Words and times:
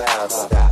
about 0.00 0.50
that. 0.50 0.63